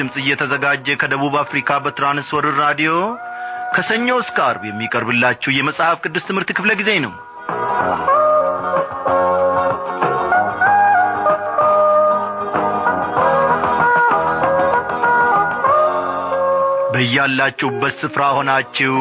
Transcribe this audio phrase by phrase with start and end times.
[0.00, 2.92] ድምፅ እየተዘጋጀ ከደቡብ አፍሪካ በትራንስወርር ራዲዮ
[3.74, 7.12] ከሰኞ እስከ አርብ የሚቀርብላችሁ የመጽሐፍ ቅዱስ ትምህርት ክፍለ ጊዜ ነው።
[16.94, 18.94] በያላችሁበት ስፍራ ሆናችሁ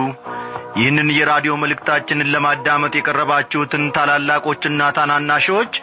[0.80, 5.74] ይህንን የራዲዮ መልእክታችንን ለማዳመጥ የቀረባችሁትን ታላላቆችና ታናናሾች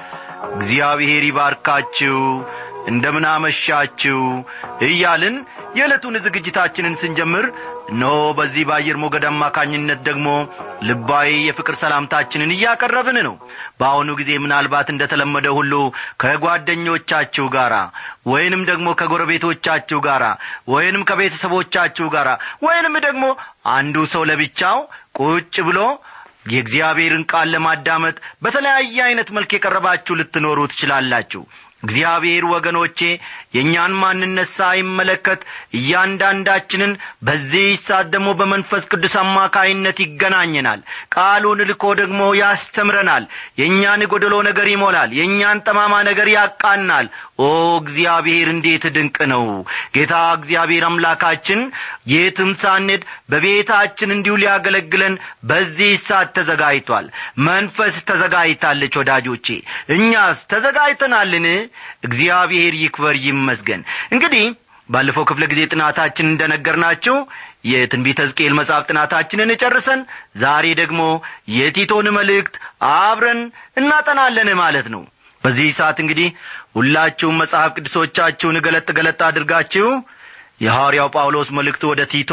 [0.52, 2.18] እግዚአብሔር ይባርካችሁ
[2.86, 4.20] እንደምን አመሻችሁ
[4.86, 5.36] እያልን
[5.76, 7.46] የዕለቱን ዝግጅታችንን ስንጀምር
[7.90, 10.28] እነሆ በዚህ በአየር ሞገድ አማካኝነት ደግሞ
[10.82, 13.34] ልባዊ የፍቅር ሰላምታችንን እያቀረብን ነው።
[13.80, 15.72] በአሁኑ ጊዜ ምናልባት እንደተለመደ ሁሉ
[16.22, 17.74] ከጓደኞቻችሁ ጋር
[18.26, 20.24] ወይንም ደግሞ ከጎረቤቶቻችሁ ጋር
[20.68, 22.30] ወይንም ከቤተሰቦቻችሁ ጋር
[22.62, 23.24] ወይንም ደግሞ
[23.74, 24.80] አንዱ ሰው ለብቻው
[25.20, 25.80] ቁጭ ብሎ
[26.50, 31.40] የእግዚአብሔርን ቃል ለማዳመጥ በተለያየ አይነት መልክ የቀረባችሁ ልትኖሩ ትችላላችሁ።
[31.82, 32.98] እግዚአብሔር ወገኖቼ
[33.56, 35.40] የእኛን ማንነት ሳይመለከት
[35.78, 36.92] እያንዳንዳችንን
[37.26, 40.80] በዚህ ሰዓት ደግሞ በመንፈስ ቅዱስ አማካይነት ይገናኘናል።
[41.16, 43.24] ቃሉን ልኮ ደግሞ ያስተምረናል።
[43.60, 47.08] የእኛን ጎደሎ ነገር ይሞላል። የእኛን ጠማማ ነገር ያቃናል።
[47.40, 47.48] ኦ
[47.80, 49.44] እግዚአብሔር እንዴት ድንቅ ነው!
[49.96, 51.60] ጌታ እግዚአብሔር አምላካችን
[52.12, 55.14] የትም ሳንድ በቤታችን እንዲሁ ሊያገለግለን
[55.46, 57.06] በዚህ ሰዓት ተዘጋጅቷል።
[57.46, 59.46] መንፈስ ተዘጋጅታለች ወዳጆቼ።
[59.96, 61.46] እኛስ ተዘጋጅተናልን?
[62.06, 63.14] እግዚአብሔር ይክበር
[63.46, 63.82] ይመስገን።
[64.14, 64.44] እንግዲህ
[64.88, 67.14] ባለፈው ክፍለ ጊዜ ጥናታችን እንደነገርናችሁ
[67.70, 70.00] የትንቢተ ሕዝቅኤል መጽሐፍ ጥናታችንን ጨርሰን
[70.42, 71.00] ዛሬ ደግሞ
[71.56, 72.54] የቲቶን መልእክት
[72.92, 73.40] አብረን
[73.80, 75.02] እናጠናለን ማለት ነው።
[75.42, 76.28] በዚህ ሰዓት እንግዲህ
[76.76, 79.88] ሁላችሁም መጽሐፍ ቅዱሶቻችሁን ገለጥ ገለጥ አድርጋችሁ
[80.64, 82.32] የሐዋርያው ጳውሎስ መልእክቱ ወደ ቲቶ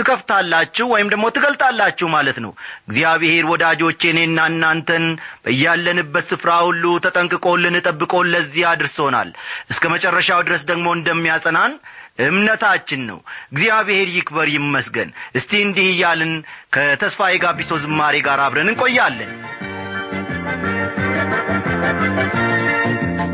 [0.00, 2.52] ትከፍታላችሁ ወይም ደግሞ ትገልጣላችሁ ማለት ነው።
[2.88, 5.04] እግዚአብሔር ወዳጆቼ እኔና እናንተን
[5.44, 9.30] በያለንበት ስፍራ ሁሉ ተጠንቅቆልን ጠብቆን ለዚህ አድርሶናል።
[9.72, 11.74] እስከ መጨረሻው ድረስ ደግሞ እንደሚያጸናን
[12.24, 13.18] እምነታችን ነው።
[13.52, 16.32] እግዚአብሔር ይክበር ይመስገን። እስቲ እንዲህ እያልን
[16.74, 19.32] ከተስፋዬ ጋቢሶ ዝማሬ ጋር አብረን እንቆያለን።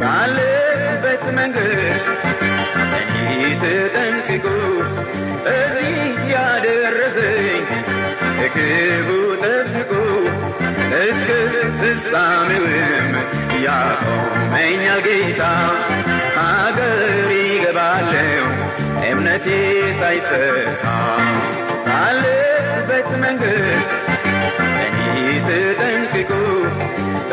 [0.01, 1.73] ባለበት መንገድ
[3.25, 4.47] እኔ ተጠንቅቆ
[5.53, 6.06] እዚህ
[6.37, 7.65] ያደረሰኝ
[8.55, 9.09] ክቡ
[9.43, 9.93] ጠብቆ
[11.01, 11.29] እስከ
[11.79, 13.13] ፍጻሜውም
[13.67, 15.43] ያቆመኛል ጌታ
[16.39, 17.01] ሀገር
[17.41, 18.47] ይገባለው
[19.11, 19.47] እምነቴ
[20.01, 20.85] ሳይጠፋ
[21.89, 23.85] ባለበት መንገድ
[24.85, 25.17] እኔ
[25.49, 26.33] ተጠንቅቆ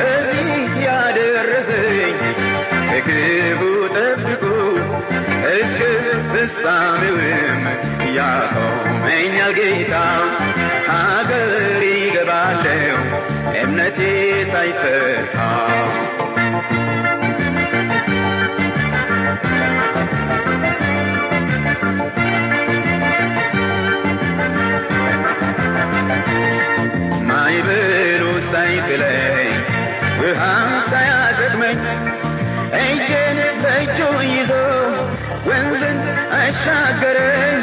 [0.07, 0.51] እዚህ
[0.87, 2.17] ያደረሰኝ
[3.07, 3.61] ክቡ
[3.95, 4.43] ጠብቆ
[5.55, 5.81] እስከ
[6.31, 7.63] ፍጻሜውም
[8.15, 9.93] ያቆመኛል ጌታ
[10.89, 11.51] ሀገር
[11.91, 12.97] ይገባለው
[13.61, 13.99] እምነቴ
[14.51, 15.35] ሳይጠፋ
[27.29, 29.53] ማይበሉ ሳይጥለኝ
[30.21, 31.79] ውሃም ሳያሰጥመኝ
[32.81, 33.97] እጄን በእጁ
[34.31, 34.51] ይዞ
[35.49, 35.99] ወንዝን
[36.39, 37.61] አሻገረኝ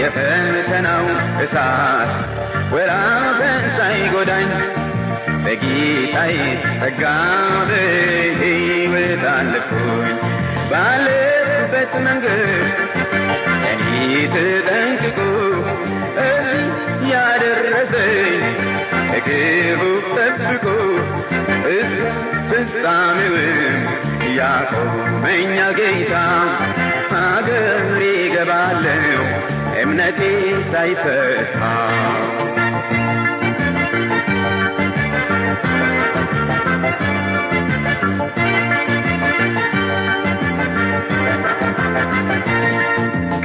[0.00, 1.06] የፈተናው
[1.44, 2.12] እሳት
[2.74, 4.50] ወራፈን ሳይጎዳኝ
[5.44, 6.36] በጌታዬ
[6.80, 7.02] ጸጋ
[7.68, 10.14] በሕይወት አለፍኩኝ።
[10.70, 12.42] ባለፍበት መንገድ
[13.70, 13.90] እኔ
[14.34, 15.18] ተጠንቅቆ
[16.24, 16.64] እዚህ
[17.12, 18.42] ያደረሰኝ
[19.26, 19.82] ክቡ
[20.16, 20.64] ጠብቆ
[21.70, 22.00] እስከ
[22.48, 23.84] ፍጻሜውም
[24.38, 26.14] ያቆመኛል ጌታ
[27.12, 27.78] ሀገር
[28.08, 29.22] ይገባለው
[29.82, 30.20] እምነቴ
[30.70, 31.60] ሳይፈታ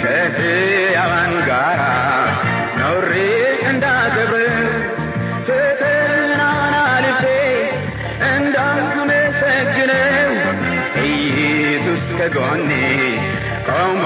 [0.02, 1.81] ከሕያዋን ጋራ
[2.80, 3.10] ኖሬ
[3.70, 4.52] እንዳከብር
[5.48, 6.46] ፈተናን
[6.86, 7.24] አልፌ
[8.30, 10.31] እንዳመሰግነው
[12.12, 12.72] ከጎኔ
[13.70, 14.02] ቆሞ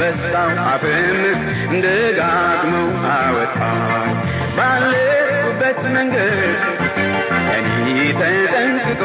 [0.00, 1.22] ከአንበሳው አፍም
[1.84, 4.12] ደጋግመው አወጣኝ።
[4.56, 6.60] ባለሁበት መንገድ
[7.56, 7.86] እኔ
[8.20, 9.02] ተጠንቅቆ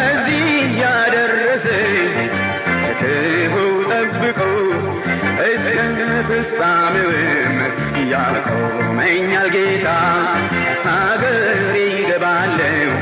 [0.00, 0.44] እዚህ
[0.82, 2.30] ያደረሰኝ
[3.00, 3.54] ክፉ
[3.90, 4.40] ጠብቆ
[5.46, 5.76] እስከ
[6.28, 7.58] ፍጻሜውም
[8.12, 9.88] ያቆመኛል ጌታ።
[10.86, 12.92] ሀገር ይገባለው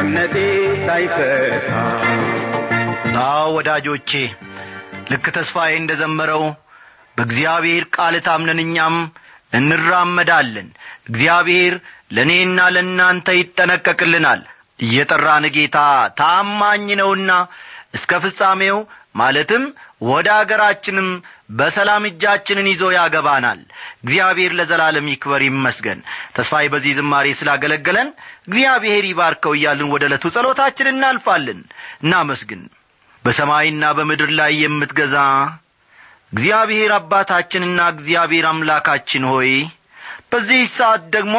[0.00, 0.36] እምነቴ
[0.86, 1.70] ሳይፈታ።
[3.24, 4.12] አዎ ወዳጆቼ
[5.10, 6.44] ልክ ተስፋዬ እንደ ዘመረው
[7.16, 8.96] በእግዚአብሔር ቃል ታምነን እኛም
[9.52, 10.68] እንራመዳለን።
[11.08, 11.74] እግዚአብሔር
[12.16, 14.40] ለእኔና ለእናንተ ይጠነቀቅልናል።
[14.80, 15.78] እየጠራን ጌታ
[16.20, 17.30] ታማኝ ነውና
[17.94, 18.78] እስከ ፍጻሜው
[19.14, 19.62] ማለትም
[20.08, 21.08] ወደ አገራችንም
[21.50, 23.60] በሰላም እጃችንን ይዞ ያገባናል።
[24.04, 26.00] እግዚአብሔር ለዘላለም ይክበር ይመስገን።
[26.36, 28.08] ተስፋዬ በዚህ ዝማሬ ስላገለገለን
[28.48, 31.60] እግዚአብሔር ይባርከው እያልን ወደ ዕለቱ ጸሎታችን እናልፋለን።
[32.04, 32.62] እናመስግን
[33.24, 35.16] በሰማይና በምድር ላይ የምትገዛ
[36.32, 39.50] እግዚአብሔር አባታችንና እግዚአብሔር አምላካችን ሆይ
[40.32, 41.36] በዚህ ሰዓት ደግሞ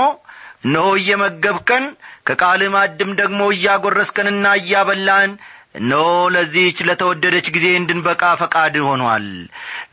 [0.66, 1.86] እነሆ እየመገብከን
[2.28, 5.32] ከቃል ማድም ደግሞ እያጐረስከንና እያበላን
[5.80, 9.28] እነሆ ለዚህች ለተወደደች ጊዜ እንድንበቃ ፈቃድ ሆኗል።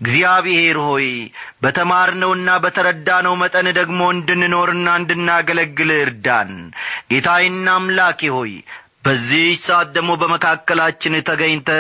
[0.03, 1.07] እግዚአብሔር ሆይ
[1.63, 6.51] በተማርነውና በተረዳነው መጠን ደግሞ እንድንኖርና እንድናገለግል እርዳን።
[7.13, 8.53] ጌታዬና አምላኬ ሆይ
[9.09, 11.71] በዚህ ሰዓት ደግሞ በመካከላችን ተገኝተ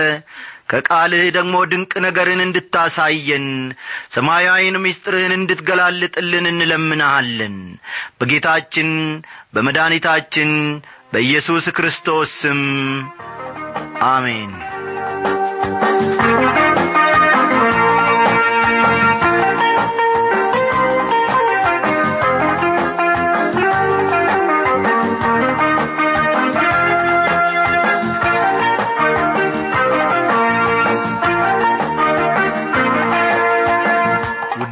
[0.70, 3.46] ከቃልህ ደግሞ ድንቅ ነገርን እንድታሳየን
[4.10, 7.56] ሰማያዊን ምስጢርህን እንድትገላልጥልን እንለምንሃለን።
[8.20, 8.90] በጌታችን
[9.54, 10.50] በመድኃኒታችን
[11.12, 12.62] በኢየሱስ ክርስቶስ ስም
[14.08, 14.52] አሜን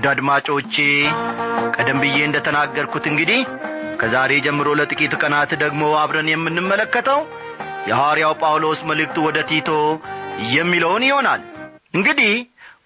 [0.09, 0.75] አድማጮቼ
[1.77, 3.41] ቀደም ብዬ እንደ ተናገርኩት እንግዲህ
[4.01, 7.21] ከዛሬ ጀምሮ ለጥቂት ቀናት ደግሞ አብረን የምንመለከተው
[7.89, 9.71] የሐዋርያው ጳውሎስ መልእክቱ ወደ ቲቶ
[10.55, 11.43] የሚለውን ይሆናል።
[11.95, 12.33] እንግዲህ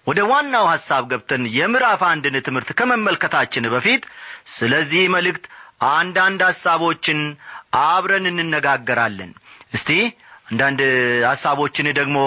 [0.07, 4.03] ወደ ዋናው ሐሳብ ገብተን የምዕራፍ አንድን ትምህርት ከመመልከታችን በፊት
[4.53, 5.43] ስለዚህ መልእክት
[5.91, 7.19] አንዳንድ ሐሳቦችን
[7.83, 9.31] አብረን እንነጋገራለን።
[9.73, 9.89] እስቲ
[10.49, 10.79] አንዳንድ
[11.29, 12.17] ሐሳቦችን ደግሞ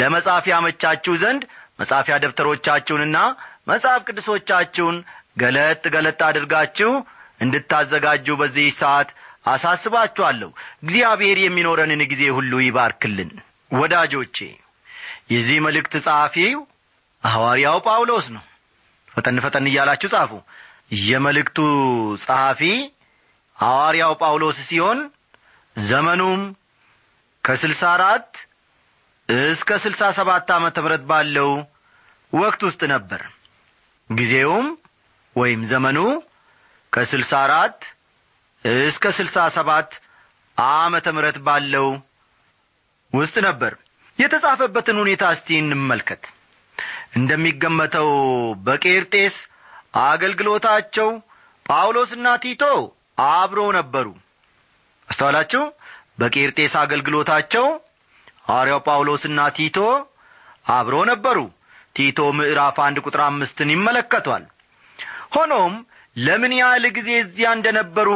[0.00, 1.42] ለመጻፍ ያመቻችሁ ዘንድ
[1.80, 3.18] መጻፊያ ደብተሮቻችሁንና
[3.66, 4.96] መጽሐፍ ቅዱሶቻችሁን
[5.38, 6.90] ገለጥ ገለጥ አድርጋችሁ
[7.40, 9.10] እንድታዘጋጁ በዚህ ሰዓት
[9.52, 10.50] አሳስባችኋለሁ።
[10.82, 13.30] እግዚአብሔር የሚኖረንን ጊዜ ሁሉ ይባርክልን።
[13.70, 14.36] ወዳጆቼ
[15.32, 16.58] የዚህ መልእክት ጸሐፊው
[17.22, 18.44] ሐዋርያው ጳውሎስ ነው።
[19.12, 20.32] ፈጠን ፈጠን እያላችሁ ጻፉ።
[21.02, 21.58] የመልእክቱ
[22.24, 22.60] ጸሐፊ
[23.58, 24.98] ሐዋርያው ጳውሎስ ሲሆን
[25.76, 26.40] ዘመኑም
[27.44, 28.30] ከስልሳ አራት
[29.28, 31.50] እስከ ስልሳ ሰባት ዓመተ ምህረት ባለው
[32.32, 33.22] ወቅት ውስጥ ነበር
[34.10, 34.66] ጊዜውም
[35.36, 35.98] ወይም ዘመኑ
[36.92, 37.78] ከስልሳ አራት
[38.64, 39.90] እስከ ስልሳ ሰባት
[40.58, 41.86] ዓመተ ምህረት ባለው
[43.12, 43.72] ውስጥ ነበር።
[44.18, 46.22] የተጻፈበትን ሁኔታ እስቲ እንመልከት።
[47.16, 48.10] እንደሚገመተው
[48.66, 49.36] በቄርጤስ
[50.04, 51.08] አገልግሎታቸው
[51.66, 52.62] ጳውሎስና ቲቶ
[53.30, 54.06] አብረው ነበሩ።
[55.08, 55.62] አስተዋላችሁ?
[56.20, 57.66] በቄርጤስ አገልግሎታቸው
[58.48, 59.78] ሐዋርያው ጳውሎስና ቲቶ
[60.70, 61.38] አብረው ነበሩ
[61.96, 64.44] ቲቶ ምዕራፍ አንድ ቁጥር አምስትን ይመለከቷል።
[65.34, 65.74] ሆኖም
[66.16, 68.08] ለምን ያህል ጊዜ እዚያ እንደ ነበሩ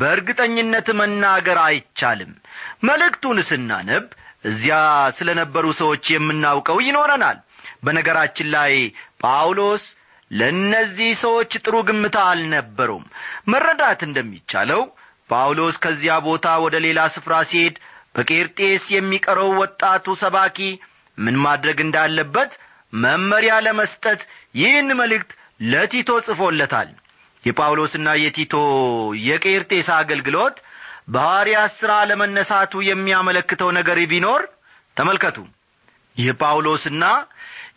[0.00, 2.32] በእርግጠኝነት መናገር አይቻልም።
[2.88, 4.04] መልእክቱን ስናነብ
[4.44, 4.76] እዚያ
[5.18, 7.38] ስለ ነበሩ ሰዎች የምናውቀው ይኖረናል።
[7.84, 8.72] በነገራችን ላይ
[9.22, 9.84] ጳውሎስ
[10.30, 13.04] ለእነዚህ ሰዎች ጥሩ ግምታ አልነበሩም።
[13.52, 14.82] መረዳት እንደሚቻለው
[15.30, 17.76] ጳውሎስ ከዚያ ቦታ ወደ ሌላ ስፍራ ሲሄድ
[18.16, 20.58] በቄርጤስ የሚቀረው ወጣቱ ሰባኪ
[21.18, 22.52] ምን ማድረግ እንዳለበት
[23.02, 24.20] መመሪያ ለመስጠት
[24.54, 25.30] ይህን መልእክት
[25.70, 26.88] ለቲቶ ጽፎለታል።
[27.44, 28.54] የጳውሎስና የቲቶ
[29.24, 30.56] የቄርጤስ አገልግሎት
[31.08, 34.42] በሐዋርያት ሥራ ለመነሳቱ የሚያመለክተው ነገር ቢኖር
[34.96, 35.38] ተመልከቱ።
[36.16, 37.04] የጳውሎስና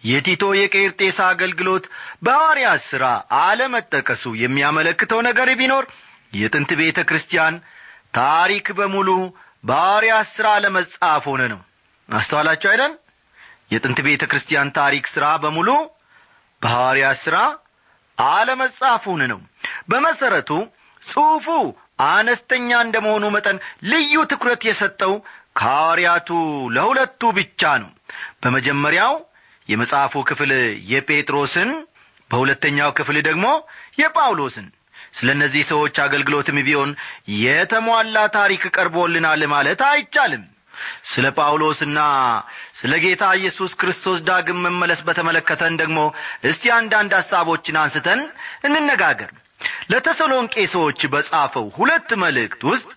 [0.07, 1.85] የቲቶ የቄርጤስ አገልግሎት
[2.23, 3.05] በሐዋርያት ሥራ
[3.41, 5.85] አለመጠቀሱ የሚያመለክተው ነገር ቢኖር
[6.33, 7.55] የጥንት ቤተ ክርስቲያን
[8.17, 9.09] ታሪክ በሙሉ
[9.63, 11.59] በሐዋርያት ሥራ ለመጻፍ ሆነ ነው።
[12.09, 12.93] አስተዋላችሁ አይደል
[13.71, 15.69] የጥንት ቤተ ክርስቲያን ታሪክ ሥራ በሙሉ
[16.61, 17.37] በሐዋርያት ሥራ
[18.17, 19.39] አለመጻፉን ነው።
[19.89, 20.51] በመሠረቱ
[21.03, 21.47] ጽሑፉ
[22.07, 23.57] አነስተኛ እንደ መሆኑ መጠን
[23.91, 25.13] ልዩ ትኩረት የሰጠው
[25.57, 26.29] ከሐዋርያቱ
[26.75, 27.91] ለሁለቱ ብቻ ነው።
[28.43, 29.13] በመጀመሪያው
[29.69, 30.51] የመጽሐፉ ክፍል
[30.91, 31.69] የጴጥሮስን
[32.31, 33.45] በሁለተኛው ክፍል ደግሞ
[34.01, 34.67] የጳውሎስን።
[35.13, 36.89] ስለ እነዚህ ሰዎች አገልግሎትም ቢሆን
[37.41, 40.43] የተሟላ ታሪክ ቀርቦልናል ማለት አይቻልም
[41.11, 41.99] ስለ ጳውሎስና
[42.79, 45.99] ስለ ጌታ ኢየሱስ ክርስቶስ ዳግም መመለስ በተመለከተን ደግሞ
[46.49, 48.21] እስቲ አንዳንድ ሐሳቦችን አንስተን
[48.69, 49.31] እንነጋገር።
[49.91, 52.89] ለተሰሎንቄ ሰዎች በጻፈው ሁለት መልእክት ውስጥ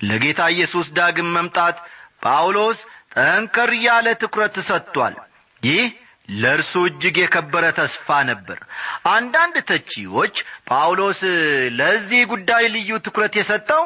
[0.00, 1.78] ለጌታ ኢየሱስ ዳግም መምጣት
[2.24, 2.78] ጳውሎስ
[3.14, 5.14] ጠንከር ያለ ትኩረት ሰጥቷል።
[5.62, 5.84] ይህ
[6.34, 8.58] ለእርሱ እጅግ የከበረ ተስፋ ነበር።
[9.12, 10.34] አንዳንድ ተቺዎች
[10.68, 11.20] ጳውሎስ
[11.78, 13.82] ለዚህ ጉዳይ ልዩ ትኩረት የሰጠው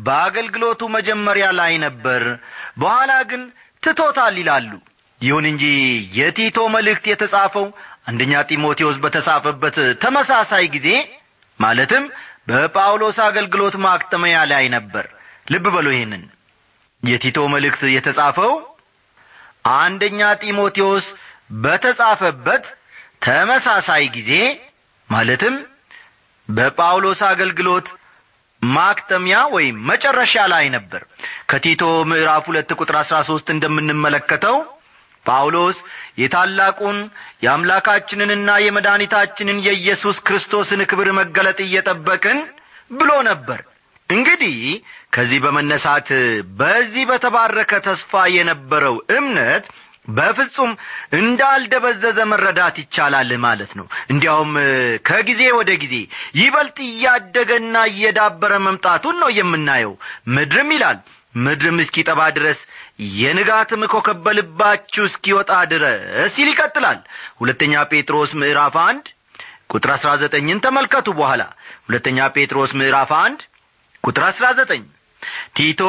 [0.00, 2.22] በአገልግሎቱ መጀመሪያ ላይ ነበር
[2.80, 3.42] በኋላ ግን
[3.82, 4.70] ትቶታል ይላሉ።
[5.20, 5.64] ይሁን እንጂ
[6.18, 7.66] የቲቶ መልእክት የተጻፈው
[8.08, 10.88] አንደኛ ጢሞቴዎስ በተጻፈበት ተመሳሳይ ጊዜ
[11.58, 12.04] ማለትም
[12.48, 15.06] በጳውሎስ አገልግሎት ማክተመያ ላይ ነበር።
[15.52, 16.22] ልብ በሎ ይህንን።
[17.02, 18.52] የቲቶ መልእክት የተጻፈው
[19.76, 21.06] አንደኛ ጢሞቴዎስ
[21.64, 22.64] በተጻፈበት
[23.24, 24.32] ተመሳሳይ ጊዜ
[25.08, 25.54] ማለትም
[26.48, 27.88] በጳውሎስ አገልግሎት
[28.62, 31.02] ማክተሚያ ወይም መጨረሻ ላይ ነበር።
[31.50, 34.56] ከቲቶ ምዕራፍ ሁለት ቁጥር አሥራ ሦስት እንደምንመለከተው
[35.26, 35.78] ጳውሎስ
[36.20, 36.98] የታላቁን
[37.44, 42.38] የአምላካችንንና የመድኃኒታችንን የኢየሱስ ክርስቶስን ክብር መገለጥ እየጠበቅን
[42.92, 43.60] ብሎ ነበር።
[44.08, 44.56] እንግዲህ
[45.14, 46.08] ከዚህ በመነሳት
[46.60, 49.66] በዚህ በተባረከ ተስፋ የነበረው እምነት
[50.08, 50.70] በፍጹም
[51.20, 54.52] እንዳልደበዘዘ መረዳት ይቻላል ማለት ነው። እንዲያውም
[55.08, 55.94] ከጊዜ ወደ ጊዜ
[56.40, 59.94] ይበልጥ እያደገና እየዳበረ መምጣቱን ነው የምናየው።
[60.36, 61.00] ምድርም ይላል
[61.38, 62.60] ምድርም እስኪጠባ ድረስ
[63.18, 66.00] የንጋትም ኮከብ በልባችሁ እስኪወጣ ድረስ
[66.34, 66.98] ሲል ይቀጥላል።
[67.40, 69.04] ሁለተኛ ጴጥሮስ ምዕራፍ አንድ
[69.70, 71.42] ቁጥር አሥራ ዘጠኝን ተመልከቱ በኋላ።
[71.86, 73.40] ሁለተኛ ጴጥሮስ ምዕራፍ አንድ
[74.04, 74.82] ቁጥር አሥራ ዘጠኝ
[75.56, 75.80] ቲቶ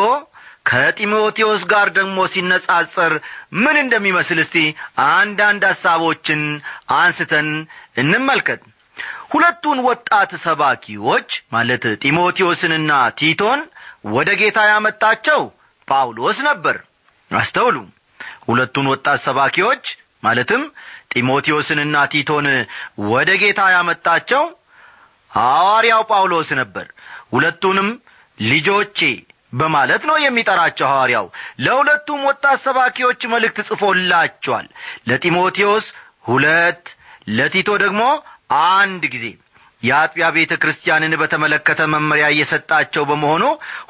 [0.65, 3.13] ከጢሞቴዎስ ጋር ደግሞ ሲነጻጸር
[3.62, 4.58] ምን እንደሚመስል እስቲ
[5.08, 6.41] አንዳንድ ሐሳቦችን
[6.98, 7.50] አንስተን
[8.01, 8.62] እንመልከት።
[9.34, 13.60] ሁለቱን ወጣት ሰባኪዎች ማለት ጢሞቴዎስንና ቲቶን
[14.15, 15.41] ወደ ጌታ ያመጣቸው
[15.88, 16.77] ጳውሎስ ነበር።
[17.32, 17.75] አስተውሉ።
[18.48, 19.84] ሁለቱን ወጣት ሰባኪዎች
[20.24, 20.63] ማለትም
[21.13, 22.48] ጢሞቴዎስንና ቲቶን
[23.12, 24.44] ወደ ጌታ ያመጣቸው
[25.32, 26.86] ሐዋርያው ጳውሎስ ነበር።
[27.34, 27.89] ሁለቱንም
[28.38, 29.00] ልጆቼ
[29.53, 31.25] በማለት ነው የሚጠራቸው ሐዋርያው።
[31.60, 34.67] ለሁለቱም ወጣት ሰባኪዎች መልእክት ጽፎላቸዋል።
[35.10, 35.88] ለጢሞቴዎስ
[36.25, 36.86] ሁለት
[37.31, 38.03] ለቲቶ ደግሞ
[38.75, 39.25] አንድ ጊዜ።
[39.84, 43.43] የአጥቢያ ቤተ ክርስቲያንን በተመለከተ መመሪያ እየሰጣቸው በመሆኑ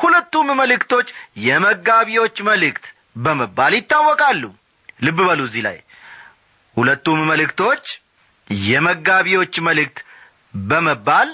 [0.03, 1.07] ሁለቱም መልእክቶች
[1.45, 2.85] የመጋቢዎች መልእክት
[3.17, 4.43] በመባል ይታወቃሉ።
[5.03, 5.77] ልብ በሉ እዚህ ላይ።
[6.77, 7.85] ሁለቱም መልእክቶች
[8.65, 9.97] የመጋቢዎች መልእክት
[10.63, 11.29] በመባል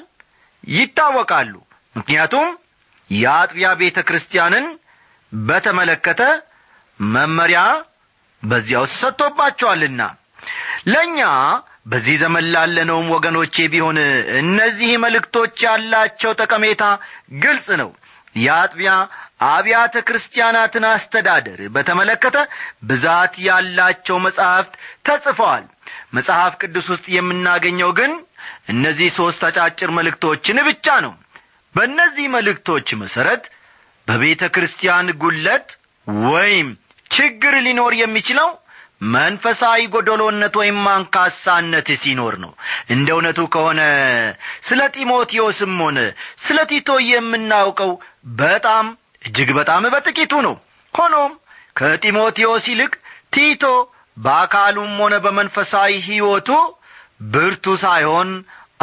[0.73, 1.53] ይታወቃሉ።
[1.95, 2.47] ምክንያቱም
[3.09, 4.65] የአጥቢያ ቤተ ክርስቲያንን
[5.31, 6.21] በተመለከተ
[6.99, 7.61] መመሪያ
[8.43, 10.01] በዚያው ሰጥቶባቸዋልና።
[10.87, 11.19] ለእኛ
[11.91, 13.97] በዚህ ዘመን ላለነውም ወገኖቼ ቢሆን
[14.41, 16.83] እነዚህ መልእክቶች ያላቸው ጠቀሜታ
[17.43, 17.89] ግልጽ ነው።
[18.35, 18.91] የአጥቢያ
[19.47, 22.37] አብያተ ክርስቲያናትን አስተዳደር በተመለከተ
[22.83, 24.73] ብዛት ያላቸው መጻሕፍት
[25.07, 25.65] ተጽፈዋል።
[26.13, 28.11] መጽሐፍ ቅዱስ ውስጥ የምናገኘው ግን
[28.73, 31.13] እነዚህ ሦስት አጫጭር መልእክቶችን ብቻ ነው
[31.77, 33.43] በእነዚህ መልእክቶች መሠረት
[34.07, 35.67] በቤተ ክርስቲያን ጉለት
[36.27, 36.67] ወይም
[37.11, 38.49] ችግር ሊኖር የሚችለው
[39.15, 42.51] መንፈሳዊ ጎደሎነት ወይም አንካሳነት ሲኖር ነው።
[42.93, 43.81] እንደ እውነቱ ከሆነ
[44.67, 45.99] ስለ ጢሞቴዎስም ሆነ
[46.45, 47.91] ስለ ቲቶ የምናውቀው
[48.41, 48.87] በጣም
[49.21, 50.55] እጅግ በጣም በጥቂቱ ነው።
[50.93, 51.33] ሆኖም
[51.79, 52.93] ከጢሞቴዎስ ይልቅ
[53.35, 53.63] ቲቶ
[54.17, 56.49] በአካሉም ሆነ በመንፈሳዊ ሕይወቱ
[57.33, 58.29] ብርቱ ሳይሆን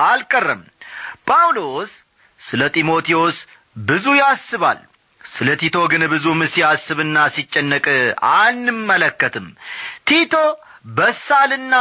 [0.04, 0.62] አልቀረም።
[1.28, 1.90] ጳውሎስ
[2.40, 3.36] ስለ ጢሞቴዎስ
[3.86, 4.80] ብዙ ያስባል።
[5.24, 7.86] ስለ ቲቶ ግን ብዙም ሲያስብና ሲጨነቅ
[8.38, 9.46] አንመለከትም።
[10.08, 10.34] ቲቶ
[10.96, 11.74] በሳልና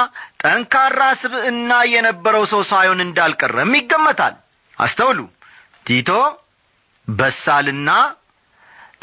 [0.44, 4.36] ጠንካራ ስብዕና የነበረው ሰው ሳይሆን እንዳልቀረም ይገመታል።
[4.78, 5.20] አስተውሉ።
[5.88, 6.10] ቲቶ
[7.08, 7.90] በሳልና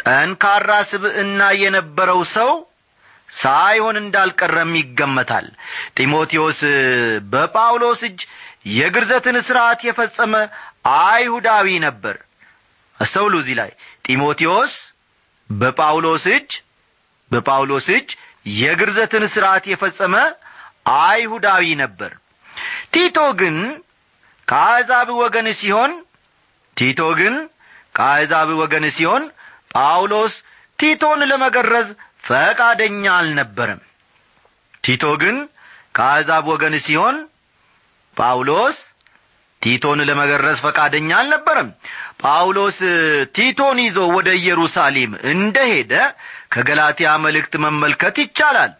[0.02, 2.50] ጠንካራ ስብዕና የነበረው ሰው
[3.28, 5.47] ሳይሆን እንዳልቀረም ይገመታል።
[5.97, 6.61] ጢሞቴዎስ
[7.33, 8.21] በጳውሎስ እጅ
[8.76, 10.33] የግርዘትን ሥርዓት የፈጸመ
[10.85, 12.17] አይሁዳዊ ነበር።
[12.99, 13.71] አስተውሉ እዚህ ላይ።
[14.07, 14.73] ጢሞቴዎስ
[15.51, 16.51] በጳውሎስ እጅ
[17.31, 18.09] በጳውሎስ እጅ
[18.59, 20.15] የግርዘትን ሥርዓት የፈጸመ
[20.99, 22.13] አይሁዳዊ ነበር።
[22.95, 23.57] ቲቶ ግን
[24.49, 25.93] ከአሕዛብ ወገን ሲሆን
[26.77, 27.35] ቲቶ ግን
[27.95, 29.23] ከአሕዛብ ወገን ሲሆን
[29.75, 30.35] ጳውሎስ
[30.79, 31.89] ቲቶን ለመገረዝ
[32.25, 33.81] ፈቃደኛ አልነበረም።
[34.85, 35.37] ቲቶ ግን
[35.97, 37.17] ከአሕዛብ ወገን ሲሆን
[38.17, 38.79] ጳውሎስ
[39.62, 41.69] ቲቶን ለመገረዝ ፈቃደኛ አልነበረም።
[42.23, 42.79] ጳውሎስ
[43.35, 45.93] ቲቶን ይዞ ወደ ኢየሩሳሌም እንደ ሄደ
[46.55, 48.73] ከገላትያ መልእክት መመልከት ይቻላል።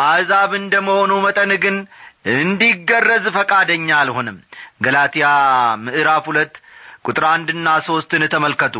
[0.00, 1.76] አሕዛብ እንደ መሆኑ መጠን ግን
[2.34, 4.36] እንዲገረዝ ፈቃደኛ አልሆንም
[4.84, 5.26] ገላትያ
[5.84, 6.54] ምዕራፍ ሁለት
[7.06, 8.76] ቁጥር አንድና ሦስትን ተመልከቱ።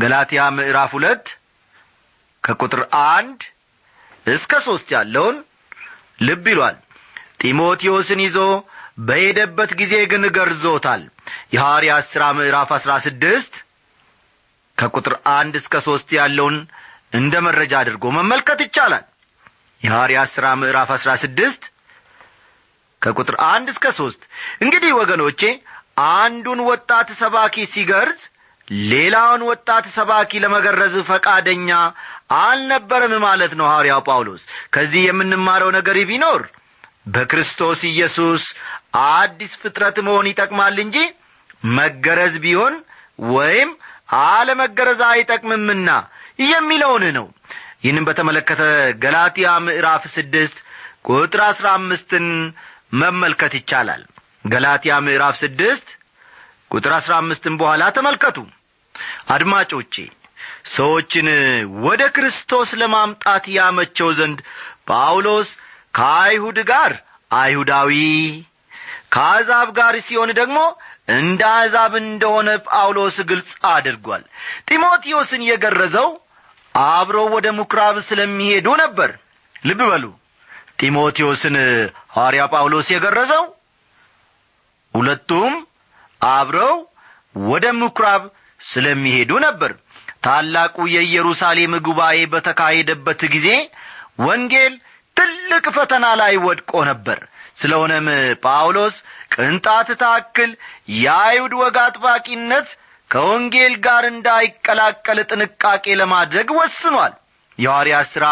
[0.00, 1.24] ገላትያ ምዕራፍ ሁለት
[2.44, 3.40] ከቁጥር አንድ
[4.26, 5.36] እስከ ሦስት ያለውን
[6.20, 6.76] ልብ ይሏል።
[7.42, 8.38] ጢሞቴዎስን ይዞ
[8.98, 11.02] በሄደበት ጊዜ ግን ገርዞታል።
[11.54, 13.54] የሐዋርያት ሥራ ምዕራፍ አሥራ ስድስት
[14.78, 16.56] ከቁጥር አንድ እስከ ሦስት ያለውን
[17.12, 19.04] እንደ መረጃ አድርጎ መመልከት ይቻላል።
[19.82, 21.62] የሐዋርያት ሥራ ምዕራፍ አሥራ ስድስት
[23.02, 24.22] ከቁጥር አንድ እስከ ሦስት
[24.64, 25.42] እንግዲህ ወገኖቼ
[26.12, 28.20] አንዱን ወጣት ሰባኪ ሲገርዝ
[28.90, 31.70] ሌላውን ወጣት ሰባኪ ለመገረዝ ፈቃደኛ
[32.40, 34.42] አልነበረም ማለት ነው ሐዋርያው ጳውሎስ።
[34.74, 36.42] ከዚህ የምንማረው ነገር ቢኖር
[37.08, 38.42] በክርስቶስ ኢየሱስ
[39.10, 40.96] አዲስ ፍጥረት መሆን ይጠቅማል እንጂ
[41.76, 42.74] መገረዝ ቢሆን
[43.32, 43.70] ወይም
[44.24, 45.88] አለመገረዝ አይጠቅምምና
[46.44, 47.26] የሚለውን ነው።
[47.84, 48.62] ይህንም በተመለከተ
[49.02, 50.56] ገላትያ ምዕራፍ ስድስት
[51.08, 52.26] ቁጥር አሥራ አምስትን
[53.00, 54.02] መመልከት ይቻላል።
[54.46, 55.88] ገላትያ ምዕራፍ ስድስት
[56.74, 58.38] ቁጥር አሥራ አምስትን በኋላ ተመልከቱ።
[59.34, 59.94] አድማጮቼ
[60.72, 61.26] ሰዎችን
[61.84, 64.38] ወደ ክርስቶስ ለማምጣት ያመቸው ዘንድ
[64.90, 65.50] ጳውሎስ
[65.98, 66.92] ከአይሁድ ጋር
[67.30, 67.92] አይሁዳዊ
[69.14, 70.58] ከአሕዛብ ጋር ሲሆን ደግሞ
[71.14, 74.22] እንደ አሕዛብ እንደሆነ ጳውሎስ ግልጽ አድርጓል።
[74.68, 76.08] ጢሞቴዎስን የገረዘው
[76.74, 79.10] አብረው ወደ ምኵራብ ስለሚሄዱ ነበር።
[79.64, 80.04] ልብ በሉ።
[80.80, 81.56] ጢሞቴዎስን
[82.14, 83.44] ሐዋርያ ጳውሎስ የገረዘው
[84.94, 85.54] ሁለቱም
[86.20, 86.74] አብረው
[87.48, 88.22] ወደ ምኵራብ
[88.60, 89.72] ስለሚሄዱ ነበር።
[90.24, 93.48] ታላቁ የኢየሩሳሌም ጉባኤ በተካሄደበት ጊዜ
[94.20, 94.74] ወንጌል
[95.18, 97.18] ትልቅ ፈተና ላይ ወድቆ ነበር።
[97.56, 98.08] ስለሆነም
[98.44, 98.96] ጳውሎስ
[99.34, 100.50] ቅንጣት ታክል
[100.96, 102.68] የአይሁድ ወግ አጥባቂነት
[103.10, 107.14] ከወንጌል ጋር እንዳይቀላቀል ጥንቃቄ ለማድረግ ወስኗል።
[107.58, 108.26] የሐዋርያ ሥራ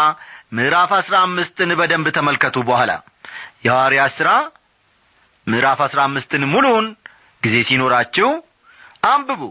[0.53, 2.91] ምዕራፍ አሥራ አምስትን በደንብ ተመልከቱ በኋላ።
[3.65, 4.29] የሐዋርያ ሥራ
[5.47, 6.87] ምዕራፍ አሥራ አምስትን ሙሉውን
[7.43, 8.29] ጊዜ ሲኖራችሁ
[9.07, 9.41] አንብቡ።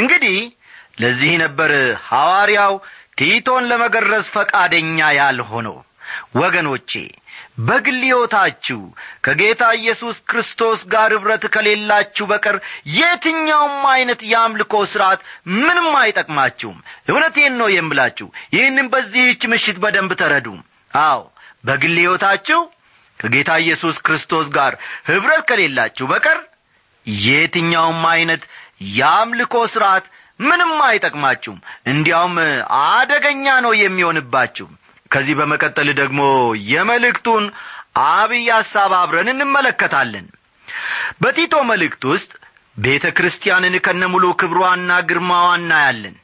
[0.00, 0.38] እንግዲህ
[1.00, 1.70] ለዚህ ነበር
[2.08, 2.74] ሐዋርያው
[3.18, 5.76] ቲቶን ለመገረዝ ፈቃደኛ ያልሆነው
[6.40, 6.92] ወገኖቼ
[7.66, 8.80] በግል ሕይወታችሁ
[9.24, 12.56] ከጌታ ኢየሱስ ክርስቶስ ጋር ኅብረት ከሌላችሁ በቀር
[12.96, 15.20] የትኛውም ዐይነት የአምልኮ ሥርዓት
[15.58, 16.78] ምንም አይጠቅማችሁም።
[17.10, 20.48] እውነቴን ነው የምላችሁ። ይህንም በዚህች ምሽት በደንብ ተረዱ።
[21.00, 21.20] አዎ
[21.64, 22.60] በግል ሕይወታችሁ
[23.20, 24.72] ከጌታ ኢየሱስ ክርስቶስ ጋር
[25.10, 26.38] ኅብረት ከሌላችሁ በቀር
[27.26, 28.42] የትኛውም ዐይነት
[28.92, 30.04] የአምልኮ ሥርዓት
[30.40, 31.58] ምንም አይጠቅማችሁም።
[31.92, 32.36] እንዲያውም
[32.84, 34.66] አደገኛ ነው የሚሆንባችሁ
[35.10, 36.20] ከዚህ በመቀጠል ደግሞ
[36.70, 37.44] የመልእክቱን
[38.10, 40.26] አብይ ሐሳብ አብረን እንመለከታለን።
[41.22, 42.30] በቲቶ መልእክት ውስጥ
[42.76, 46.14] ቤተ ክርስቲያንን ከነሙሉ ክብሯና ግርማዋ እናያለን።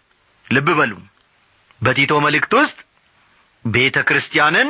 [0.47, 0.93] ልብ በሉ።
[1.81, 2.79] በቲቶ መልእክት ውስጥ
[3.65, 4.69] ቤተ ክርስቲያንን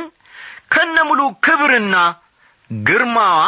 [0.75, 1.97] ከነሙሉ ክብርና
[2.71, 3.43] ግርማዋ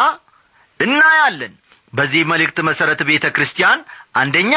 [0.80, 1.54] እናያለን።
[1.92, 3.78] በዚህ መልእክት መሠረት ቤተ ክርስቲያን
[4.14, 4.54] አንደኛ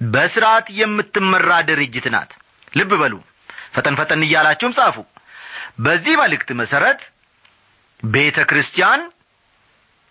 [0.00, 2.30] በሥርዓት የምትመራ ድርጅት ናት።
[2.76, 3.14] ልብ በሉ
[3.76, 4.96] ፈጠን ፈጠን እያላችሁም ጻፉ።
[5.78, 7.00] በዚህ መልእክት መሠረት
[8.02, 9.00] ቤተ ክርስቲያን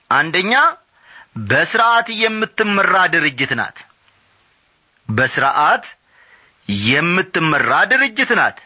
[0.09, 0.53] አንደኛ
[1.49, 3.77] በሥርዓት የምትመራ ድርጅት ናት።
[5.09, 5.85] በሥርዓት
[6.87, 8.59] የምትመራ ድርጅት ናት።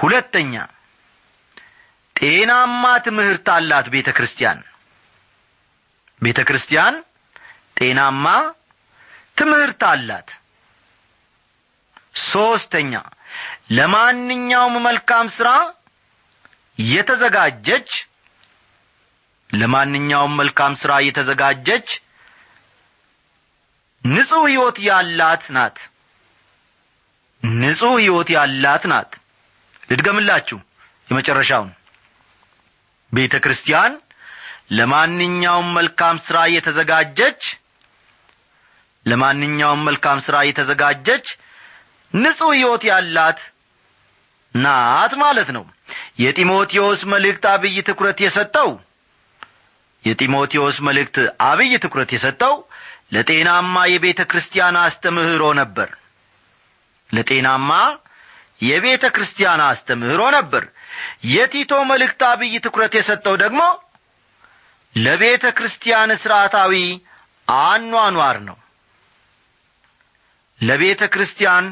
[0.00, 0.54] ሁለተኛ
[2.16, 4.58] ጤናማ ትምህርት አላት ቤተ ክርስቲያን።
[6.22, 6.94] ቤተ ክርስቲያን
[7.78, 8.26] ጤናማ
[9.36, 10.28] ትምህርት አላት።
[12.24, 12.92] ሦስተኛ
[13.70, 15.50] ለማንኛውም መልካም ሥራ
[16.78, 17.90] የተዘጋጀች
[19.50, 21.88] ለማንኛውም መልካም ሥራ የተዘጋጀች
[24.04, 25.76] ንጹሕ ሕይወት ያላት ናት።
[27.42, 29.10] ንጹሕ ሕይወት ያላት ናት።
[29.88, 30.58] ልድገምላችሁ
[31.08, 31.70] የመጨረሻውን።
[33.12, 33.92] ቤተ ክርስቲያን
[34.70, 37.42] ለማንኛውም መልካም ሥራ የተዘጋጀች
[39.06, 41.26] ለማንኛውም መልካም ሥራ የተዘጋጀች
[42.14, 43.40] ንጹሕ ሕይወት ያላት
[44.54, 45.64] ናት ማለት ነው።
[46.18, 48.70] የጢሞቴዎስ መልእክት አብይ ትኩረት የሰጠው
[50.04, 52.54] የጢሞቴዎስ መልእክት አብይ ትኩረት የሰጠው
[53.12, 55.88] ለጤናማ የቤተ ክርስቲያን አስተምህሮ ነበር።
[57.10, 57.70] ለጤናማ
[58.62, 60.64] የቤተ ክርስቲያን አስተምህሮ ነበር።
[61.30, 63.62] የቲቶ መልእክት አብይ ትኩረት የሰጠው ደግሞ
[64.94, 66.74] ለቤተ ክርስቲያን ሥርዓታዊ
[67.48, 68.56] አኗኗር ነው።
[70.60, 71.66] ለቤተ ክርስቲያን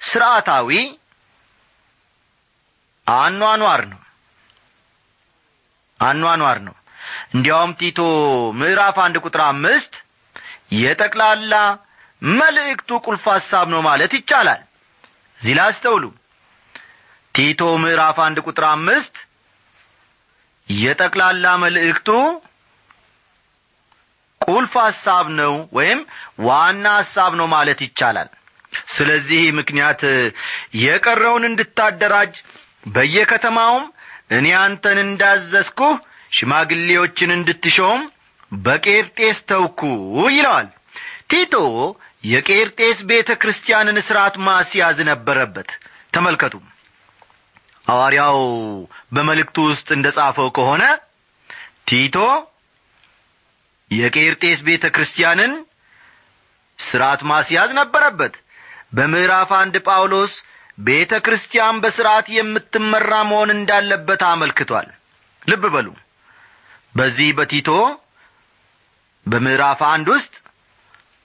[0.00, 0.70] ሥርዓታዊ
[3.06, 4.00] አኗኗር ነው።
[6.00, 6.74] አኗኗር ነው።
[7.34, 7.98] እንዲያውም ቲቶ
[8.58, 9.94] ምዕራፍ አንድ ቁጥር አምስት
[10.78, 11.54] የጠቅላላ
[12.22, 14.60] መልእክቱ ቁልፍ ሐሳብ ነው ማለት ይቻላል።
[15.38, 16.04] እዚህ ላይ አስተውሉ።
[17.34, 19.16] ቲቶ ምዕራፍ አንድ ቁጥር አምስት
[20.68, 22.08] የጠቅላላ መልእክቱ
[24.40, 26.00] ቁልፍ ሐሳብ ነው ወይም
[26.40, 28.28] ዋና ሐሳብ ነው ማለት ይቻላል
[28.92, 30.02] ስለዚህ ምክንያት
[30.82, 32.34] የቀረውን እንድታደራጅ
[32.86, 33.84] በየከተማውም
[34.30, 35.94] እኔ አንተን እንዳዘዝኩህ
[36.32, 38.00] ሽማግሌዎችን እንድትሾም
[38.52, 39.80] በቄርጤስ ተውኩ
[40.30, 40.68] ይለዋል።
[41.30, 41.54] ቲቶ
[42.24, 45.68] የቄርጤስ ቤተ ክርስቲያንን ሥርዓት ማስያዝ ነበረበት።
[46.14, 46.54] ተመልከቱ።
[47.86, 48.38] ሐዋርያው
[49.14, 50.84] በመልእክቱ ውስጥ እንደ ጻፈው ከሆነ
[51.88, 52.16] ቲቶ
[53.90, 55.52] የቄርጤስ ቤተ ክርስቲያንን
[56.78, 58.34] ሥርዓት ማስያዝ ነበረበት
[58.92, 60.34] በምዕራፍ አንድ ጳውሎስ
[60.80, 64.88] ቤተ ክርስቲያን በሥርዓት የምትመራ መሆን እንዳለበት አመልክቷል።
[65.42, 65.88] ልብ በሉ።
[66.94, 67.70] በዚህ በቲቶ
[69.26, 70.34] በምዕራፍ አንድ ውስጥ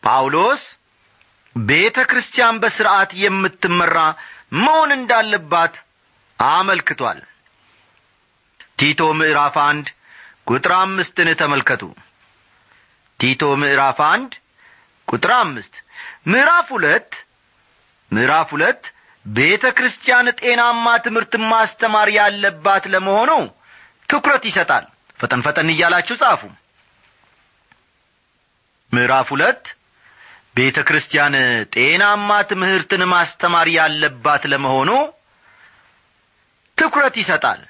[0.04, 0.63] ጳውሎስ
[1.56, 3.97] ቤተ ክርስቲያን በሥርዓት የምትመራ
[4.58, 5.76] መሆን እንዳለባት
[6.39, 7.19] አመልክቷል።
[8.80, 9.88] ቲቶ ምዕራፍ አንድ
[10.49, 11.84] ቁጥር አምስትን ተመልከቱ።
[13.19, 14.32] ቲቶ ምዕራፍ አንድ
[15.08, 15.73] ቁጥር አምስት
[16.28, 17.12] ምዕራፍ ሁለት
[18.13, 18.84] ምዕራፍ ሁለት
[19.26, 23.32] ቤተ ክርስቲያን ጤናማ ትምህርት ማስተማር ያለባት ለመሆኑ
[24.10, 24.86] ትኩረት ይሰጣል።
[25.19, 26.41] ፈጠን ፈጠን እያላችሁ ጻፉ።
[28.91, 29.63] ምዕራፍ ሁለት
[30.56, 31.36] ቤተ ክርስቲያን
[31.76, 34.89] ጤናማ ትምህርትን ማስተማር ያለባት ለመሆኑ
[36.78, 37.62] ትኩረት ይሰጣል።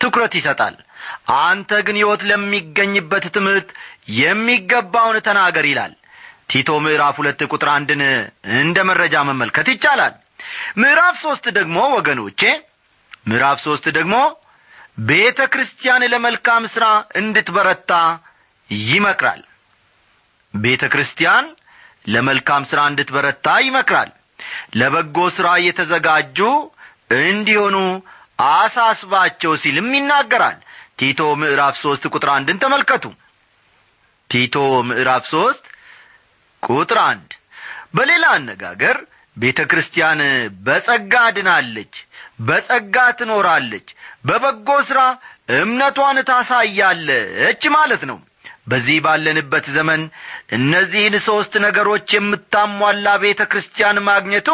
[0.00, 0.74] ትኩረት ይሰጣል።
[1.42, 3.68] አንተ ግን ሕይወት ለሚገኝበት ትምህርት
[4.18, 5.92] የሚገባውን ተናገር ይላል
[6.48, 8.02] ቲቶ ምዕራፍ ሁለት ቁጥር አንድን
[8.58, 10.14] እንደ መረጃ መመልከት ይቻላል።
[10.80, 12.42] ምዕራፍ ሦስት ደግሞ ወገኖቼ
[13.28, 14.16] ምዕራፍ ሦስት ደግሞ
[15.08, 16.84] ቤተ ክርስቲያን ለመልካም ሥራ
[17.20, 17.92] እንድትበረታ
[18.88, 19.42] ይመክራል።
[20.54, 21.46] ቤተ ክርስቲያን
[22.08, 24.10] ለመልካም ሥራ እንድትበረታ ይመክራል።
[24.78, 26.38] ለበጎ ሥራ የተዘጋጁ
[27.22, 27.76] እንዲሆኑ
[28.52, 30.58] አሳስባቸው ሲልም ይናገራል።
[30.98, 33.04] ቲቶ ምዕራፍ ሦስት ቁጥር አንድን ተመልከቱ።
[34.30, 34.56] ቲቶ
[34.88, 35.64] ምዕራፍ ሦስት
[36.62, 37.30] ቁጥር አንድ።
[37.96, 38.96] በሌላ አነጋገር
[39.36, 40.20] ቤተ ክርስቲያን
[40.66, 41.94] በጸጋ ድናለች
[42.40, 43.88] በጸጋ ትኖራለች
[44.26, 45.00] በበጎ ሥራ
[45.58, 48.18] እምነቷን ታሳያለች ማለት ነው።
[48.68, 50.00] በዚህ ባለንበት ዘመን
[50.52, 54.48] እነዚህን ሦስት ነገሮች የምታሟላ ቤተ ክርስቲያን ማግኘቱ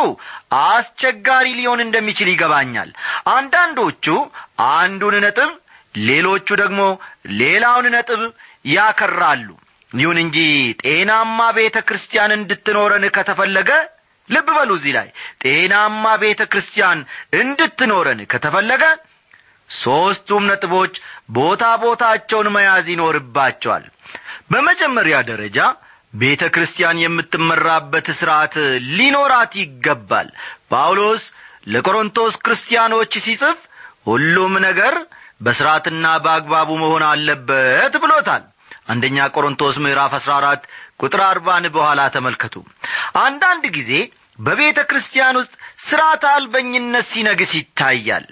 [0.66, 2.90] አስቸጋሪ ሊሆን እንደሚችል ይገባኛል።
[3.34, 4.06] አንዳንዶቹ
[4.70, 5.50] አንዱን ነጥብ
[6.04, 6.80] ሌሎቹ ደግሞ
[7.40, 8.22] ሌላውን ነጥብ
[8.74, 9.48] ያከራሉ
[9.94, 10.38] ይሁን እንጂ
[10.82, 13.70] ጤናማ ቤተ ክርስቲያን እንድትኖረን ከተፈለገ
[14.28, 15.08] ልብ በሉ እዚህ ላይ
[15.42, 16.98] ጤናማ ቤተ ክርስቲያን
[17.40, 18.84] እንድትኖረን ከተፈለገ
[19.70, 20.94] ሦስቱም ነጥቦች
[21.36, 23.84] ቦታ ቦታቸውን መያዝ ይኖርባቸዋል።
[24.52, 25.58] በመጀመሪያ ደረጃ
[26.14, 28.56] ቤተ ክርስቲያን የምትመራበት ሥርዓት
[28.96, 30.28] ሊኖራት ይገባል።
[30.70, 31.22] ጳውሎስ
[31.66, 33.60] ለቆሮንቶስ ክርስቲያኖች ሲጽፍ
[34.06, 34.94] ሁሉም ነገር
[35.40, 38.42] በሥርዓትና በአግባቡ መሆን አለበት ብሎታል
[38.88, 40.62] አንደኛ ቆሮንቶስ ምዕራፍ አሥራ አራት
[41.02, 42.54] ቁጥር አርባን በኋላ ተመልከቱ።
[43.20, 43.92] አንዳንድ ጊዜ
[44.38, 45.52] በቤተ ክርስቲያን ውስጥ
[45.84, 48.26] ሥርዓት አልበኝነት ሲነግስ ይታያል።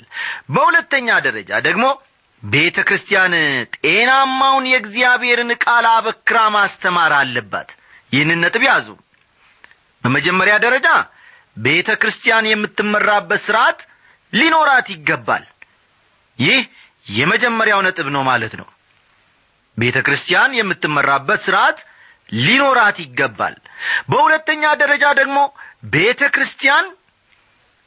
[0.50, 1.84] በሁለተኛ ደረጃ ደግሞ
[2.42, 3.34] ቤተ ክርስቲያን
[3.76, 7.68] ጤናማውን የእግዚአብሔርን ቃል አበክራ ማስተማር አለባት።
[8.12, 8.88] ይህንን ነጥብ ያዙ።
[10.04, 10.88] በመጀመሪያ ደረጃ
[11.58, 13.80] ቤተ ክርስቲያን የምትመራበት ሥርዓት
[14.32, 15.44] ሊኖራት ይገባል።
[16.38, 16.60] ይህ
[17.12, 18.68] የመጀመሪያው ነጥብ ነው ማለት ነው
[19.76, 21.78] ቤተ ክርስቲያን የምትመራበት ሥርዓት
[22.38, 23.54] ሊኖራት ይገባል።
[24.10, 25.38] በሁለተኛ ደረጃ ደግሞ
[25.94, 26.86] ቤተ ክርስቲያን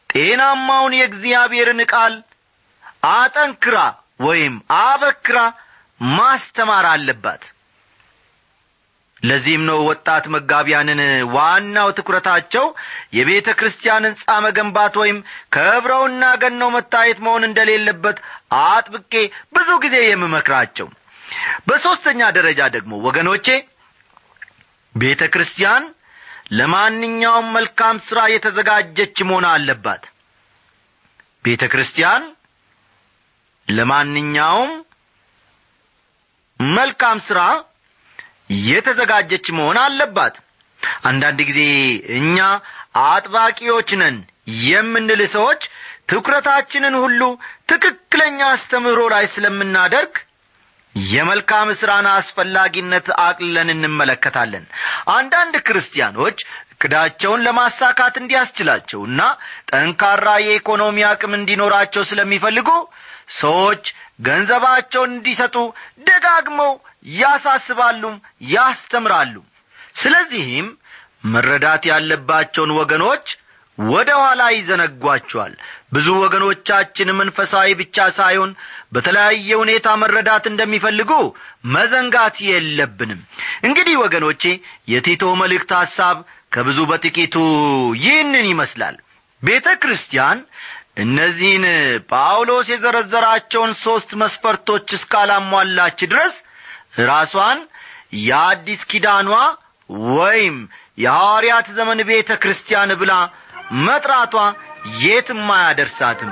[0.10, 2.14] ጤናማውን የእግዚአብሔርን ቃል
[3.14, 3.78] አጠንክራ
[4.20, 5.38] ወይም አበክራ
[6.02, 7.44] ማስተማር አለባት።
[9.24, 11.00] ለዚህም ነው ወጣት መጋቢያንን
[11.36, 12.66] ዋናው ትኩረታቸው
[13.18, 15.18] የቤተ ክርስቲያን ሕንፃ መገንባት ወይም
[15.56, 18.18] ከብረውና ገነው መታየት መሆን እንደሌለበት
[18.66, 19.14] አጥብቄ
[19.56, 20.90] ብዙ ጊዜ የምመክራቸው
[21.68, 23.48] በሦስተኛ ደረጃ ደግሞ ወገኖቼ
[24.96, 25.84] ቤተ ክርስቲያን
[26.52, 30.04] ለማንኛውም መልካም ሥራ የተዘጋጀች መሆን አለባት።
[31.46, 32.24] ቤተ ክርስቲያን
[33.68, 34.72] ለማንኛውም
[36.60, 37.40] መልካም ሥራ
[38.66, 40.36] የተዘጋጀች መሆን አለባት።
[41.10, 41.62] አንዳንድ ጊዜ
[42.20, 42.38] እኛ
[43.06, 44.18] አጥባቂዎች ነን
[44.64, 45.62] የምንል ሰዎች
[46.10, 47.22] ትኩረታችንን ሁሉ
[47.72, 50.14] ትክክለኛ አስተምህሮ ላይ ስለምናደርግ
[50.96, 54.66] የመልካም ሥራን አስፈላጊነት አቅልለን እንመለከታለን።
[55.16, 56.38] አንዳንድ ክርስቲያኖች
[56.74, 59.22] እቅዳቸውን ለማሳካት እንዲያስችላቸውና
[59.72, 62.70] ጠንካራ የኢኮኖሚ አቅም እንዲኖራቸው ስለሚፈልጉ
[63.40, 63.84] ሰዎች
[64.22, 65.56] ገንዘባቸውን እንዲሰጡ
[66.08, 66.74] ደጋግመው
[67.16, 68.16] ያሳስባሉም
[68.52, 69.36] ያስተምራሉ።
[69.96, 70.68] ስለዚህም
[71.34, 73.26] መረዳት ያለባቸውን ወገኖች
[73.78, 75.54] ወደ ኋላ ይዘነጓቸዋል።
[75.94, 78.52] ብዙ ወገኖቻችን መንፈሳዊ ብቻ ሳይሆን
[78.96, 81.12] በተለያየ ሁኔታ መረዳት እንደሚፈልጉ
[81.74, 83.22] መዘንጋት የለብንም።
[83.64, 84.44] እንግዲህ ወገኖቼ
[84.94, 86.18] የቲቶ መልእክት ሐሳብ
[86.54, 87.36] ከብዙ በጥቂቱ
[88.04, 88.96] ይህንን ይመስላል።
[89.42, 90.38] ቤተ ክርስቲያን
[91.04, 91.66] እነዚህን
[92.12, 96.36] ጳውሎስ የዘረዘራቸውን ሦስት መስፈርቶች እስካላሟላች ድረስ
[97.10, 97.60] ራሷን
[98.26, 99.30] የአዲስ ኪዳኗ
[100.14, 100.56] ወይም
[101.04, 103.14] የሐዋርያት ዘመን ቤተ ክርስቲያን ብላ
[103.86, 104.36] መጥራቷ
[105.02, 106.32] የትም አያደርሳትም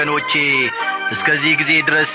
[0.00, 0.34] ወገኖቼ
[1.14, 2.10] እስከዚህ ጊዜ ድረስ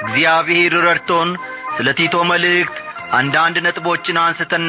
[0.00, 1.28] እግዚአብሔር ረድቶን
[1.76, 2.76] ስለ ቲቶ መልእክት
[3.18, 4.64] አንዳንድ ነጥቦችን አንስተን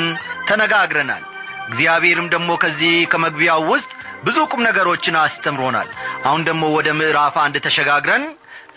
[0.47, 1.23] ተነጋግረናል።
[1.67, 3.91] እግዚአብሔርም ደግሞ ከዚህ ከመግቢያው ውስጥ
[4.23, 5.89] ብዙ ቁም ነገሮችን አስተምሮናል።
[6.25, 8.23] አሁን ደግሞ ወደ ምዕራፍ አንድ ተሸጋግረን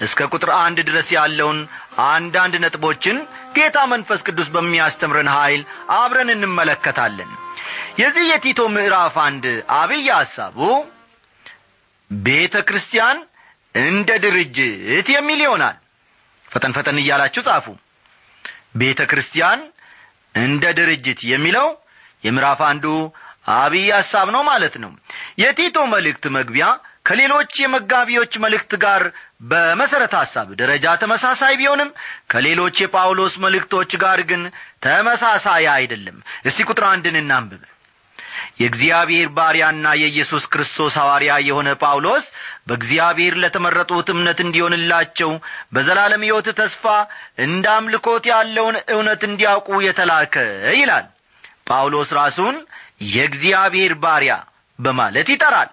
[0.00, 1.60] እስከ ቁጥር አንድ ድረስ ያለውን
[2.08, 3.18] አንዳንድ ነጥቦችን
[3.58, 5.62] ጌታ መንፈስ ቅዱስ በሚያስተምረን ኀይል
[5.98, 7.30] አብረን እንመለከታለን።
[8.00, 10.58] የዚህ የቲቶ ምዕራፍ አንድ አብይ ሐሳቡ
[12.10, 13.18] ቤተ ክርስቲያን
[13.74, 15.76] እንደ ድርጅት የሚል ይሆናል።
[16.48, 17.66] ፈጠን ፈጠን እያላችሁ ጻፉ።
[18.76, 19.60] ቤተ ክርስቲያን
[20.34, 21.68] እንደ ድርጅት የሚለው
[22.24, 22.86] የምዕራፍ አንዱ
[23.54, 24.92] አብይ ሐሳብ ነው ማለት ነው።
[25.40, 26.66] የቲቶ መልእክት መግቢያ
[27.08, 29.02] ከሌሎች የመጋቢዎች መልእክት ጋር
[29.50, 31.90] በመሠረተ ሐሳብ ደረጃ ተመሳሳይ ቢሆንም
[32.30, 34.42] ከሌሎች የጳውሎስ መልእክቶች ጋር ግን
[34.86, 37.62] ተመሳሳይ አይደለም። እስቲ ቁጥር አንድን እናንብብ
[38.60, 42.24] የእግዚአብሔር ባሪያና የኢየሱስ ክርስቶስ ሐዋርያ የሆነ ጳውሎስ
[42.68, 45.30] በእግዚአብሔር ለተመረጡት እምነት እንዲሆንላቸው
[45.74, 46.84] በዘላለም ሕይወት ተስፋ
[47.46, 50.36] እንደ አምልኮት ያለውን እውነት እንዲያውቁ የተላከ
[50.76, 51.06] ይላል።
[51.68, 52.56] ጳውሎስ ራሱን
[53.14, 54.34] የእግዚአብሔር ባሪያ
[54.78, 55.70] በማለት ይጠራል።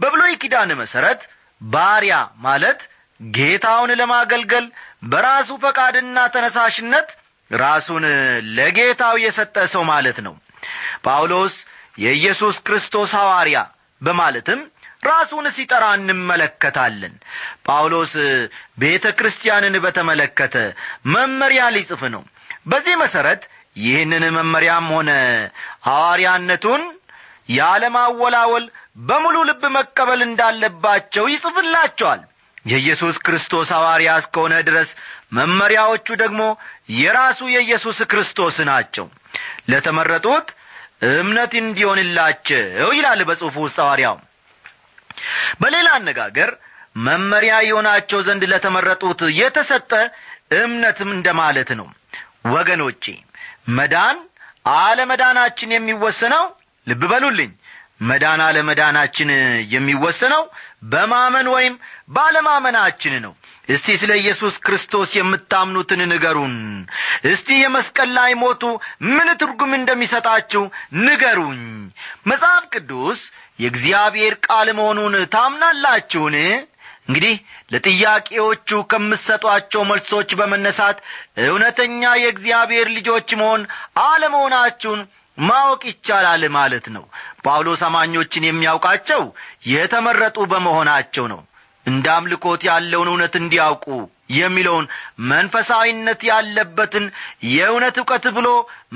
[0.00, 1.20] በብሎይ ኪዳን መሠረት
[1.60, 2.80] ባሪያ ማለት
[3.30, 4.64] ጌታውን ለማገልገል
[5.04, 7.08] በራሱ ፈቃድና ተነሳሽነት
[7.50, 8.04] ራሱን
[8.56, 10.34] ለጌታው የሰጠ ሰው ማለት ነው።
[11.06, 11.54] ጳውሎስ
[11.98, 13.58] የኢየሱስ ክርስቶስ ሐዋርያ
[14.02, 14.60] በማለትም
[15.06, 17.14] ራሱን ሲጠራ እንመለከታለን።
[17.66, 18.12] ጳውሎስ
[18.78, 20.56] ቤተ ክርስቲያንን በተመለከተ
[21.14, 22.22] መመሪያ ሊጽፍ ነው።
[22.66, 23.42] በዚህ መሠረት
[23.76, 25.10] ይህንን መመሪያም ሆነ
[25.88, 26.82] ሐዋርያነቱን
[27.58, 28.64] ያለማወላወል
[29.08, 32.20] በሙሉ ልብ መቀበል እንዳለባቸው ይጽፍላቸዋል።
[32.66, 34.90] የኢየሱስ ክርስቶስ ሐዋርያ እስከሆነ ድረስ
[35.38, 36.42] መመሪያዎቹ ደግሞ
[36.98, 39.06] የራሱ የኢየሱስ ክርስቶስ ናቸው።
[39.70, 40.46] ለተመረጡት
[41.12, 44.16] እምነት እንዲሆንላቸው ይላል በጽሑፉ ውስጥ ሐዋርያው።
[45.60, 46.50] በሌላ አነጋገር
[47.06, 49.92] መመሪያ የሆናቸው ዘንድ ለተመረጡት የተሰጠ
[50.58, 51.88] እምነትም እንደማለት ነው።
[52.54, 53.04] ወገኖቼ
[53.76, 54.16] መዳን
[54.76, 56.44] አለመዳናችን የሚወሰነው
[56.86, 57.50] ልብ በሉልኝ
[58.04, 59.30] መዳን አለመዳናችን
[59.74, 60.42] የሚወሰነው
[60.90, 61.74] በማመን ወይም
[62.08, 63.32] ባለማመናችን ነው።
[63.68, 66.56] እስቲ ስለ ኢየሱስ ክርስቶስ የምታምኑትን ንገሩን።
[67.30, 68.62] እስቲ የመስቀል ላይ ሞቱ
[69.08, 70.62] ምን ትርጉም እንደሚሰጣችሁ
[71.02, 71.62] ንገሩኝ።
[72.26, 73.22] መጽሐፍ ቅዱስ
[73.60, 76.36] የእግዚአብሔር ቃል መሆኑን ታምናላችሁን?
[77.08, 77.34] እንግዲህ
[77.72, 80.98] ለጥያቄዎቹ ከምሰጧቸው መልሶች በመነሳት
[81.46, 83.62] እውነተኛ የእግዚአብሔር ልጆች መሆን
[84.04, 85.00] አለመሆናችሁን
[85.38, 87.04] ማወቅ ይቻላል ማለት ነው
[87.44, 89.22] ጳውሎስ አማኞችን የሚያውቃቸው
[89.72, 91.40] የተመረጡ በመሆናቸው ነው።
[91.86, 93.86] እንደ አምልኮት ያለውን እውነት እንዲያውቁ
[94.34, 94.86] የሚለውን
[95.30, 97.06] መንፈሳዊነት ያለበትን
[97.50, 98.48] የእውነት እውቀት ብሎ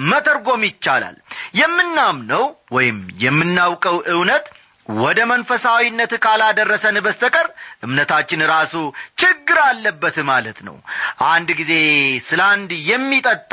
[0.06, 1.16] መተርጎም ይቻላል።
[1.60, 4.46] የምናምነው ወይም የምናውቀው እውነት
[4.88, 7.46] ወደ መንፈሳዊነት ካላደረሰን በስተቀር
[7.82, 8.74] እምነታችን ራሱ
[9.18, 10.76] ችግር አለበት ማለት ነው።
[11.28, 11.72] አንድ ጊዜ
[12.28, 13.52] ስለ አንድ የሚጠጣ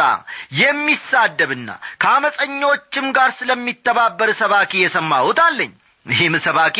[0.61, 1.69] የሚሳደብና
[2.03, 5.73] ከአመፀኞችም ጋር ስለሚተባበር ሰባኪ የሰማሁት አለኝ።
[6.05, 6.77] ይህም ሰባኪ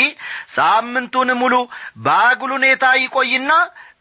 [0.56, 1.54] ሳምንቱን ሙሉ
[2.06, 3.52] በአጉል ሁኔታ ይቆይና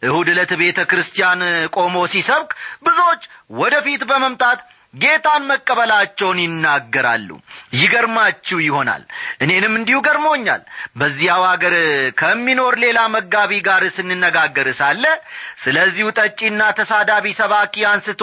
[0.05, 1.43] እሁድ ዕለት ቤተ ክርስቲያን
[1.77, 2.51] ቆሞ ሲሰብክ
[2.87, 3.23] ብዙዎች
[3.59, 4.61] ወደፊት በመምጣት
[4.95, 7.29] ጌታን መቀበላቸውን ይናገራሉ።
[7.79, 9.03] ይገርማችሁ ይሆናል።
[9.41, 10.63] እኔንም እንዲሁ ገርሞኛል።
[10.97, 11.75] በዚያው አገር
[12.19, 15.05] ከሚኖር ሌላ መጋቢ ጋር ስንነጋገር ሳለ
[15.65, 18.23] ስለዚሁ ጠጪና ተሳዳቢ ሰባኪ አንስቶ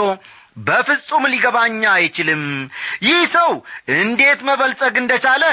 [0.62, 2.42] በፍጹም ሊገባኛ አይችልም።
[3.06, 3.52] ይህ ሰው
[3.98, 5.44] እንዴት መበልጸግ እንደቻለ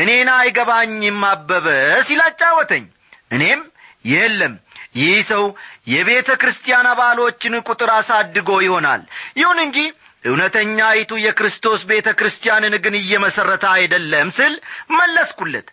[0.00, 1.66] እኔን አይገባኝም አበበ
[2.06, 2.84] ሲል አጫወተኝ።
[3.32, 3.62] እኔም
[4.06, 4.54] የለም
[4.96, 5.44] ይህ ሰው
[5.88, 9.02] የቤተ ክርስቲያን አባሎችን ቁጥር አሳድጎ ይሆናል።
[9.40, 9.78] ይሁን እንጂ
[10.26, 14.54] እውነተኛይቱ የክርስቶስ ቤተ ክርስቲያንን ግን እየመሠረተ አይደለም ስል
[14.96, 15.68] መለስኩለት።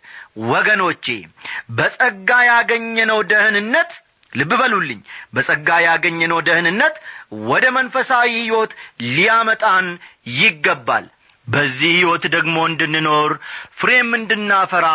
[0.50, 1.06] ወገኖቼ
[1.78, 3.92] በጸጋ ያገኘነው ደህንነት
[4.32, 5.00] ልብ በሉልኝ
[5.34, 6.96] በጸጋ ያገኘነው ደህንነት
[7.50, 8.72] ወደ መንፈሳዊ ሕይወት
[9.10, 9.86] ሊያመጣን
[10.36, 11.06] ይገባል
[11.46, 13.32] በዚህ ሕይወት ደግሞ እንድንኖር
[13.78, 14.86] ፍሬም እንድናፈራ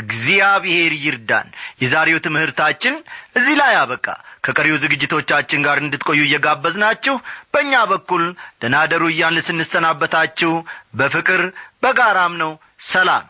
[0.00, 1.48] እግዚአብሔር ይርዳን።
[1.82, 2.94] የዛሬው ትምህርታችን
[3.36, 4.06] እዚህ ላይ አበቃ።
[4.44, 7.16] ከቀሪው ዝግጅቶቻችን ጋር እንድትቆዩ እየጋበዝናችሁ
[7.54, 8.24] በእኛ በኩል
[8.62, 10.52] ደናደሩ እያን ስንሰናበታችሁ
[10.94, 11.42] በፍቅር
[11.82, 12.52] በጋራም ነው።
[12.86, 13.24] ሰላም